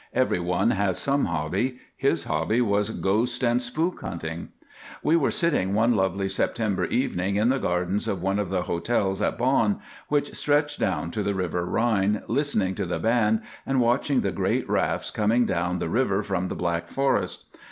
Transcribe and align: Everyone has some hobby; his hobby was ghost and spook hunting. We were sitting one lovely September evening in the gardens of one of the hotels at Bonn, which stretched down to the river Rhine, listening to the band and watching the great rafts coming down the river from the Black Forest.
Everyone 0.15 0.71
has 0.71 0.97
some 0.97 1.25
hobby; 1.25 1.77
his 1.95 2.23
hobby 2.23 2.59
was 2.59 2.89
ghost 2.89 3.43
and 3.43 3.61
spook 3.61 4.01
hunting. 4.01 4.49
We 5.03 5.15
were 5.15 5.29
sitting 5.29 5.75
one 5.75 5.95
lovely 5.95 6.27
September 6.27 6.85
evening 6.85 7.35
in 7.35 7.49
the 7.49 7.59
gardens 7.59 8.07
of 8.07 8.19
one 8.19 8.39
of 8.39 8.49
the 8.49 8.63
hotels 8.63 9.21
at 9.21 9.37
Bonn, 9.37 9.79
which 10.07 10.33
stretched 10.33 10.79
down 10.79 11.11
to 11.11 11.21
the 11.21 11.35
river 11.35 11.63
Rhine, 11.67 12.23
listening 12.27 12.73
to 12.77 12.87
the 12.87 12.97
band 12.97 13.41
and 13.63 13.79
watching 13.79 14.21
the 14.21 14.31
great 14.31 14.67
rafts 14.67 15.11
coming 15.11 15.45
down 15.45 15.77
the 15.77 15.87
river 15.87 16.23
from 16.23 16.47
the 16.47 16.55
Black 16.55 16.87
Forest. 16.87 17.45